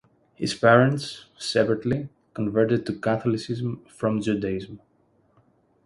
[0.33, 4.79] His parents, separately, converted to Catholicism from Judaism.